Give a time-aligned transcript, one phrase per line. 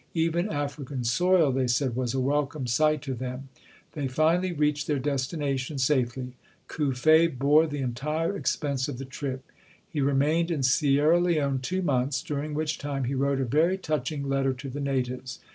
[0.15, 3.49] Even African soil, they said, was a welcome sight PAUL CUFFE [259 to them.
[3.91, 6.33] They finally reached their destination safely.
[6.67, 9.45] Cuffe bore the entire expense of the trip.
[9.87, 13.77] He remained in Sierra Leone two months, dur ing which time he wrote a very
[13.77, 15.39] touching letter to the natives.